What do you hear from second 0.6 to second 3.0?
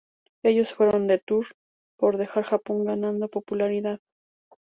se fueron de tour por todo Japón